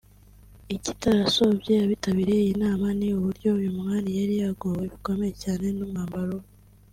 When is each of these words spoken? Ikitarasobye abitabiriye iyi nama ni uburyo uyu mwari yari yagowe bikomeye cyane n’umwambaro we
Ikitarasobye 0.75 1.73
abitabiriye 1.85 2.41
iyi 2.43 2.55
nama 2.63 2.87
ni 2.99 3.07
uburyo 3.17 3.49
uyu 3.59 3.71
mwari 3.77 4.09
yari 4.19 4.35
yagowe 4.43 4.83
bikomeye 4.93 5.33
cyane 5.43 5.65
n’umwambaro 5.75 6.35
we 6.41 6.45